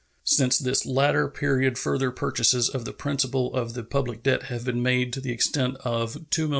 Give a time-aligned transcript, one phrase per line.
[0.23, 4.81] Since this latter period further purchases of the principal of the public debt have been
[4.81, 6.49] made to the extent of $2,456,547.